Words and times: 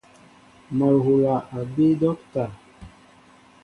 Mol 0.79 0.97
hula 1.09 1.35
a 1.59 1.69
bii 1.75 1.93
docta. 2.01 2.51